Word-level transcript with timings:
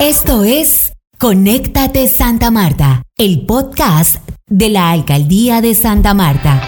Esto 0.00 0.44
es 0.44 0.94
Conéctate 1.18 2.08
Santa 2.08 2.50
Marta, 2.50 3.02
el 3.18 3.44
podcast 3.44 4.16
de 4.46 4.70
la 4.70 4.92
Alcaldía 4.92 5.60
de 5.60 5.74
Santa 5.74 6.14
Marta. 6.14 6.58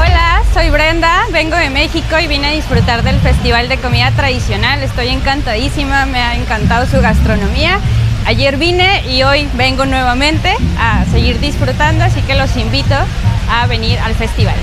Hola, 0.00 0.42
soy 0.54 0.70
Brenda, 0.70 1.26
vengo 1.30 1.56
de 1.56 1.68
México 1.68 2.18
y 2.18 2.26
vine 2.26 2.46
a 2.46 2.52
disfrutar 2.52 3.02
del 3.02 3.20
Festival 3.20 3.68
de 3.68 3.76
Comida 3.76 4.10
Tradicional. 4.12 4.82
Estoy 4.82 5.08
encantadísima, 5.08 6.06
me 6.06 6.20
ha 6.20 6.36
encantado 6.36 6.86
su 6.86 6.98
gastronomía. 7.02 7.78
Ayer 8.24 8.56
vine 8.56 9.06
y 9.10 9.24
hoy 9.24 9.46
vengo 9.58 9.84
nuevamente 9.84 10.56
a 10.78 11.04
seguir 11.12 11.38
disfrutando, 11.38 12.04
así 12.04 12.22
que 12.22 12.34
los 12.34 12.56
invito 12.56 12.94
a 13.50 13.66
venir 13.66 13.98
al 13.98 14.14
festival. 14.14 14.56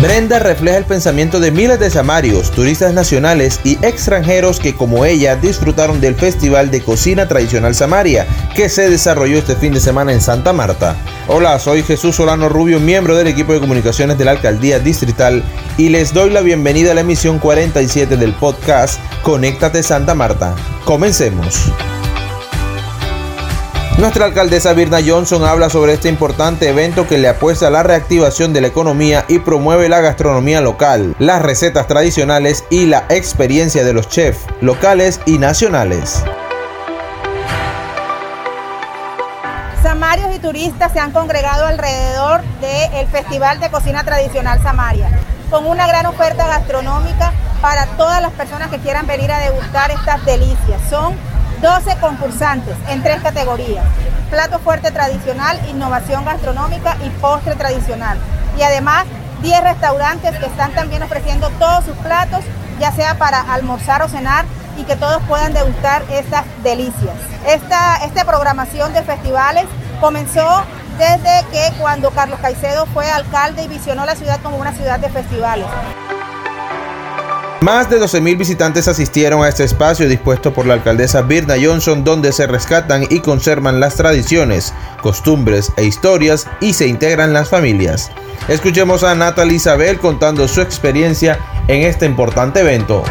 Brenda 0.00 0.38
refleja 0.38 0.78
el 0.78 0.86
pensamiento 0.86 1.40
de 1.40 1.50
miles 1.50 1.78
de 1.78 1.90
samarios, 1.90 2.50
turistas 2.52 2.94
nacionales 2.94 3.60
y 3.64 3.72
extranjeros 3.84 4.58
que 4.58 4.74
como 4.74 5.04
ella 5.04 5.36
disfrutaron 5.36 6.00
del 6.00 6.14
Festival 6.14 6.70
de 6.70 6.80
Cocina 6.80 7.28
Tradicional 7.28 7.74
Samaria 7.74 8.26
que 8.56 8.70
se 8.70 8.88
desarrolló 8.88 9.36
este 9.36 9.56
fin 9.56 9.74
de 9.74 9.80
semana 9.80 10.14
en 10.14 10.22
Santa 10.22 10.54
Marta. 10.54 10.96
Hola, 11.28 11.58
soy 11.58 11.82
Jesús 11.82 12.16
Solano 12.16 12.48
Rubio, 12.48 12.80
miembro 12.80 13.14
del 13.14 13.26
equipo 13.26 13.52
de 13.52 13.60
comunicaciones 13.60 14.16
de 14.16 14.24
la 14.24 14.30
Alcaldía 14.30 14.78
Distrital 14.78 15.42
y 15.76 15.90
les 15.90 16.14
doy 16.14 16.30
la 16.30 16.40
bienvenida 16.40 16.92
a 16.92 16.94
la 16.94 17.02
emisión 17.02 17.38
47 17.38 18.16
del 18.16 18.32
podcast 18.32 18.98
Conéctate 19.22 19.82
Santa 19.82 20.14
Marta. 20.14 20.56
Comencemos. 20.86 21.70
Nuestra 23.98 24.24
alcaldesa 24.24 24.72
Birna 24.72 24.98
Johnson 25.04 25.44
habla 25.44 25.68
sobre 25.68 25.92
este 25.92 26.08
importante 26.08 26.68
evento 26.68 27.06
que 27.06 27.18
le 27.18 27.28
apuesta 27.28 27.66
a 27.66 27.70
la 27.70 27.82
reactivación 27.82 28.52
de 28.52 28.62
la 28.62 28.68
economía 28.68 29.24
y 29.28 29.40
promueve 29.40 29.90
la 29.90 30.00
gastronomía 30.00 30.62
local, 30.62 31.14
las 31.18 31.42
recetas 31.42 31.86
tradicionales 31.86 32.64
y 32.70 32.86
la 32.86 33.04
experiencia 33.10 33.84
de 33.84 33.92
los 33.92 34.08
chefs 34.08 34.46
locales 34.62 35.20
y 35.26 35.36
nacionales. 35.38 36.24
Samarios 39.82 40.34
y 40.34 40.38
turistas 40.38 40.92
se 40.92 41.00
han 41.00 41.12
congregado 41.12 41.66
alrededor 41.66 42.40
del 42.60 43.06
Festival 43.08 43.60
de 43.60 43.70
Cocina 43.70 44.02
Tradicional 44.04 44.62
Samaria, 44.62 45.10
con 45.50 45.66
una 45.66 45.86
gran 45.86 46.06
oferta 46.06 46.46
gastronómica 46.46 47.32
para 47.60 47.84
todas 47.98 48.22
las 48.22 48.32
personas 48.32 48.70
que 48.70 48.78
quieran 48.78 49.06
venir 49.06 49.30
a 49.30 49.40
degustar 49.40 49.90
estas 49.90 50.24
delicias. 50.24 50.80
Son 50.88 51.14
12 51.60 51.96
concursantes 51.98 52.76
en 52.88 53.02
tres 53.02 53.20
categorías. 53.20 53.84
Plato 54.30 54.58
fuerte 54.60 54.90
tradicional, 54.90 55.60
innovación 55.68 56.24
gastronómica 56.24 56.96
y 57.04 57.10
postre 57.20 57.54
tradicional. 57.54 58.18
Y 58.58 58.62
además 58.62 59.04
10 59.42 59.62
restaurantes 59.62 60.38
que 60.38 60.46
están 60.46 60.72
también 60.72 61.02
ofreciendo 61.02 61.50
todos 61.58 61.84
sus 61.84 61.96
platos, 61.98 62.44
ya 62.78 62.92
sea 62.92 63.18
para 63.18 63.40
almorzar 63.52 64.02
o 64.02 64.08
cenar 64.08 64.44
y 64.78 64.84
que 64.84 64.96
todos 64.96 65.22
puedan 65.28 65.52
degustar 65.52 66.02
estas 66.10 66.44
delicias. 66.62 67.14
Esta, 67.46 67.96
esta 68.04 68.24
programación 68.24 68.92
de 68.94 69.02
festivales 69.02 69.66
comenzó 70.00 70.64
desde 70.98 71.44
que 71.50 71.72
cuando 71.78 72.10
Carlos 72.10 72.38
Caicedo 72.40 72.86
fue 72.86 73.10
alcalde 73.10 73.64
y 73.64 73.68
visionó 73.68 74.04
la 74.06 74.14
ciudad 74.14 74.40
como 74.42 74.56
una 74.56 74.72
ciudad 74.72 74.98
de 74.98 75.10
festivales. 75.10 75.66
Más 77.60 77.90
de 77.90 78.00
12.000 78.00 78.38
visitantes 78.38 78.88
asistieron 78.88 79.44
a 79.44 79.48
este 79.48 79.64
espacio 79.64 80.08
dispuesto 80.08 80.54
por 80.54 80.64
la 80.64 80.72
alcaldesa 80.74 81.20
Birna 81.20 81.56
Johnson 81.62 82.04
donde 82.04 82.32
se 82.32 82.46
rescatan 82.46 83.04
y 83.10 83.20
conservan 83.20 83.80
las 83.80 83.96
tradiciones, 83.96 84.72
costumbres 85.02 85.70
e 85.76 85.84
historias 85.84 86.46
y 86.60 86.72
se 86.72 86.86
integran 86.86 87.34
las 87.34 87.50
familias. 87.50 88.10
Escuchemos 88.48 89.04
a 89.04 89.14
Natalie 89.14 89.56
Isabel 89.56 89.98
contando 89.98 90.48
su 90.48 90.62
experiencia 90.62 91.38
en 91.68 91.82
este 91.82 92.06
importante 92.06 92.60
evento. 92.60 93.04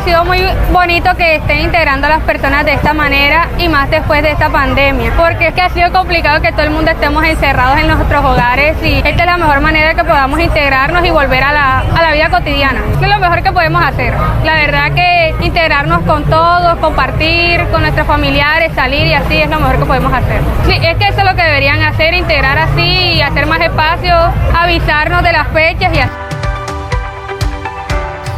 Parecido 0.00 0.24
muy 0.24 0.42
bonito 0.72 1.14
que 1.14 1.34
estén 1.34 1.60
integrando 1.60 2.06
a 2.06 2.10
las 2.10 2.22
personas 2.22 2.64
de 2.64 2.72
esta 2.72 2.94
manera 2.94 3.48
y 3.58 3.68
más 3.68 3.90
después 3.90 4.22
de 4.22 4.30
esta 4.30 4.48
pandemia, 4.48 5.12
porque 5.14 5.48
es 5.48 5.54
que 5.54 5.60
ha 5.60 5.68
sido 5.68 5.92
complicado 5.92 6.40
que 6.40 6.52
todo 6.52 6.62
el 6.62 6.70
mundo 6.70 6.90
estemos 6.90 7.22
encerrados 7.22 7.78
en 7.78 7.88
nuestros 7.88 8.24
hogares 8.24 8.78
y 8.82 8.96
esta 8.96 9.10
es 9.10 9.26
la 9.26 9.36
mejor 9.36 9.60
manera 9.60 9.92
que 9.92 10.02
podamos 10.02 10.40
integrarnos 10.40 11.04
y 11.04 11.10
volver 11.10 11.42
a 11.42 11.52
la, 11.52 11.80
a 11.80 12.02
la 12.02 12.12
vida 12.12 12.30
cotidiana. 12.30 12.80
Es 12.98 13.08
lo 13.08 13.18
mejor 13.18 13.42
que 13.42 13.52
podemos 13.52 13.84
hacer. 13.84 14.14
La 14.42 14.54
verdad 14.54 14.92
que 14.94 15.34
integrarnos 15.44 16.00
con 16.04 16.24
todos, 16.24 16.78
compartir 16.78 17.66
con 17.66 17.82
nuestros 17.82 18.06
familiares, 18.06 18.72
salir 18.74 19.06
y 19.06 19.12
así 19.12 19.36
es 19.36 19.50
lo 19.50 19.60
mejor 19.60 19.80
que 19.80 19.84
podemos 19.84 20.14
hacer. 20.14 20.40
Sí, 20.66 20.78
es 20.82 20.96
que 20.96 21.08
eso 21.08 21.18
es 21.18 21.24
lo 21.26 21.36
que 21.36 21.42
deberían 21.42 21.82
hacer, 21.82 22.14
integrar 22.14 22.56
así 22.56 23.16
y 23.16 23.20
hacer 23.20 23.44
más 23.44 23.60
espacios, 23.60 24.18
avisarnos 24.58 25.22
de 25.22 25.32
las 25.32 25.48
fechas 25.48 25.92
y 25.94 25.98
así. 25.98 26.29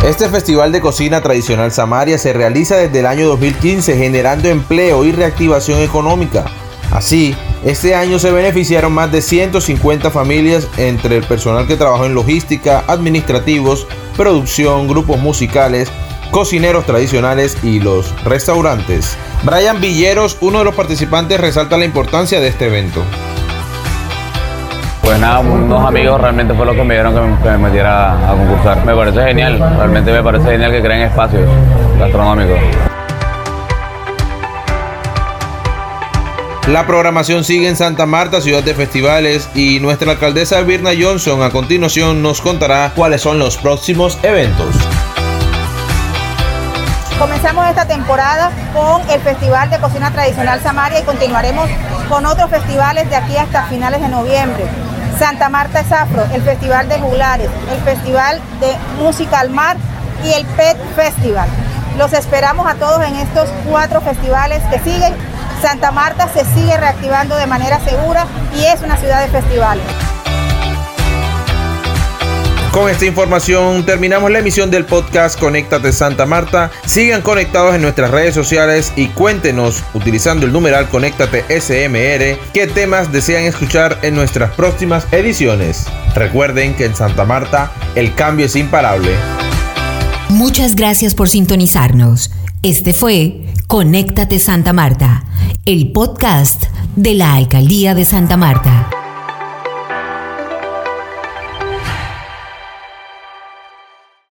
Este 0.04 0.28
festival 0.28 0.72
de 0.72 0.80
cocina 0.80 1.20
tradicional 1.20 1.70
Samaria 1.70 2.18
se 2.18 2.32
realiza 2.32 2.76
desde 2.76 2.98
el 2.98 3.06
año 3.06 3.28
2015 3.28 3.96
generando 3.96 4.48
empleo 4.48 5.04
y 5.04 5.12
reactivación 5.12 5.80
económica. 5.80 6.44
Así, 6.90 7.36
este 7.64 7.94
año 7.94 8.18
se 8.18 8.32
beneficiaron 8.32 8.92
más 8.92 9.12
de 9.12 9.22
150 9.22 10.10
familias 10.10 10.66
entre 10.76 11.18
el 11.18 11.22
personal 11.22 11.68
que 11.68 11.76
trabajó 11.76 12.04
en 12.04 12.14
logística, 12.14 12.82
administrativos, 12.88 13.86
producción, 14.16 14.88
grupos 14.88 15.20
musicales, 15.20 15.88
cocineros 16.32 16.84
tradicionales 16.84 17.56
y 17.62 17.78
los 17.78 18.12
restaurantes. 18.24 19.16
Brian 19.44 19.80
Villeros, 19.80 20.36
uno 20.40 20.58
de 20.58 20.64
los 20.64 20.74
participantes, 20.74 21.40
resalta 21.40 21.78
la 21.78 21.84
importancia 21.84 22.40
de 22.40 22.48
este 22.48 22.66
evento. 22.66 23.04
Pues 25.02 25.18
nada, 25.18 25.40
unos 25.40 25.84
amigos 25.86 26.20
realmente 26.20 26.54
fue 26.54 26.64
lo 26.64 26.74
que 26.74 26.84
me 26.84 26.94
dieron 26.94 27.12
que 27.12 27.20
me, 27.20 27.42
que 27.42 27.50
me 27.50 27.58
metiera 27.58 28.30
a 28.30 28.34
concursar. 28.34 28.84
Me 28.86 28.94
parece 28.94 29.22
genial, 29.24 29.58
realmente 29.58 30.12
me 30.12 30.22
parece 30.22 30.50
genial 30.50 30.70
que 30.70 30.80
creen 30.80 31.02
espacios 31.02 31.48
gastronómicos. 31.98 32.58
La 36.68 36.86
programación 36.86 37.42
sigue 37.42 37.68
en 37.68 37.74
Santa 37.74 38.06
Marta, 38.06 38.40
ciudad 38.40 38.62
de 38.62 38.72
festivales, 38.72 39.50
y 39.52 39.80
nuestra 39.80 40.12
alcaldesa 40.12 40.60
Birna 40.60 40.90
Johnson 40.98 41.42
a 41.42 41.50
continuación 41.50 42.22
nos 42.22 42.40
contará 42.40 42.92
cuáles 42.94 43.20
son 43.20 43.40
los 43.40 43.56
próximos 43.56 44.16
eventos. 44.22 44.68
Comenzamos 47.18 47.66
esta 47.66 47.86
temporada 47.86 48.52
con 48.72 49.02
el 49.10 49.20
Festival 49.20 49.70
de 49.70 49.78
Cocina 49.78 50.12
Tradicional 50.12 50.60
Samaria 50.60 51.00
y 51.00 51.02
continuaremos 51.02 51.68
con 52.08 52.26
otros 52.26 52.48
festivales 52.48 53.10
de 53.10 53.16
aquí 53.16 53.36
hasta 53.36 53.64
finales 53.64 54.00
de 54.00 54.08
noviembre. 54.08 54.64
Santa 55.18 55.48
Marta 55.48 55.80
es 55.80 55.92
Afro, 55.92 56.24
el 56.32 56.42
Festival 56.42 56.88
de 56.88 56.98
Juglares, 56.98 57.50
el 57.72 57.80
Festival 57.82 58.40
de 58.60 58.76
Música 59.02 59.40
al 59.40 59.50
Mar 59.50 59.76
y 60.24 60.32
el 60.32 60.44
PET 60.46 60.76
Festival. 60.96 61.48
Los 61.98 62.12
esperamos 62.12 62.66
a 62.66 62.74
todos 62.74 63.02
en 63.04 63.16
estos 63.16 63.48
cuatro 63.68 64.00
festivales 64.00 64.62
que 64.70 64.78
siguen. 64.78 65.14
Santa 65.60 65.92
Marta 65.92 66.28
se 66.28 66.44
sigue 66.44 66.76
reactivando 66.76 67.36
de 67.36 67.46
manera 67.46 67.78
segura 67.80 68.26
y 68.56 68.64
es 68.64 68.82
una 68.82 68.96
ciudad 68.96 69.20
de 69.20 69.28
festivales. 69.28 69.84
Con 72.72 72.88
esta 72.88 73.04
información 73.04 73.84
terminamos 73.84 74.30
la 74.30 74.38
emisión 74.38 74.70
del 74.70 74.86
podcast 74.86 75.38
Conéctate 75.38 75.92
Santa 75.92 76.24
Marta. 76.24 76.70
Sigan 76.86 77.20
conectados 77.20 77.74
en 77.74 77.82
nuestras 77.82 78.10
redes 78.10 78.34
sociales 78.34 78.94
y 78.96 79.08
cuéntenos 79.08 79.84
utilizando 79.92 80.46
el 80.46 80.52
numeral 80.52 80.88
Conéctate 80.88 81.44
SMR 81.60 82.38
qué 82.54 82.66
temas 82.66 83.12
desean 83.12 83.44
escuchar 83.44 83.98
en 84.00 84.14
nuestras 84.14 84.52
próximas 84.52 85.06
ediciones. 85.12 85.84
Recuerden 86.14 86.74
que 86.74 86.86
en 86.86 86.96
Santa 86.96 87.26
Marta 87.26 87.70
el 87.94 88.14
cambio 88.14 88.46
es 88.46 88.56
imparable. 88.56 89.10
Muchas 90.30 90.74
gracias 90.74 91.14
por 91.14 91.28
sintonizarnos. 91.28 92.30
Este 92.62 92.94
fue 92.94 93.48
Conéctate 93.66 94.38
Santa 94.38 94.72
Marta, 94.72 95.24
el 95.66 95.92
podcast 95.92 96.64
de 96.96 97.14
la 97.16 97.34
Alcaldía 97.34 97.94
de 97.94 98.06
Santa 98.06 98.38
Marta. 98.38 99.01